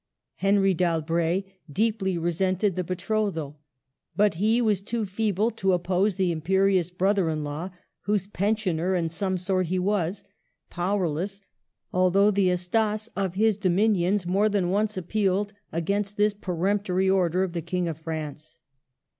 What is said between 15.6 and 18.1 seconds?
against this peremp tory order of the King of